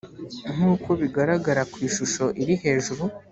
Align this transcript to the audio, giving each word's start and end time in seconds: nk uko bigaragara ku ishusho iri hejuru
nk 0.53 0.61
uko 0.73 0.89
bigaragara 1.01 1.61
ku 1.71 1.77
ishusho 1.87 2.25
iri 2.41 2.55
hejuru 2.63 3.03